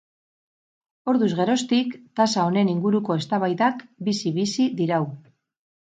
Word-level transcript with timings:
Orduz 1.13 1.29
geroztik, 1.41 1.93
tasa 2.21 2.47
honen 2.47 2.73
inguruko 2.75 3.21
eztabaidak 3.21 3.87
bizi-bizi 4.11 4.71
dirau. 4.85 5.03